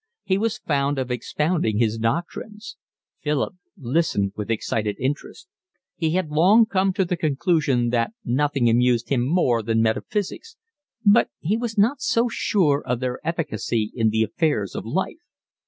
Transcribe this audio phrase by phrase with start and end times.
[0.23, 2.75] He was fond of expounding his doctrines.
[3.19, 5.47] Philip listened with excited interest.
[5.95, 10.57] He had long come to the conclusion that nothing amused him more than metaphysics,
[11.05, 15.19] but he was not so sure of their efficacy in the affairs of life.